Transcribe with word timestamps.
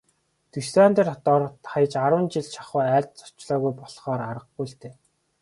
Дюссандер 0.53 1.07
дор 1.25 1.43
хаяж 1.71 1.93
арван 2.05 2.25
жил 2.33 2.47
шахуу 2.55 2.81
айлд 2.95 3.11
зочлоогүй 3.21 3.71
болохоор 3.79 4.21
аргагүй 4.29 4.65
л 4.71 4.75
дээ. 4.81 4.93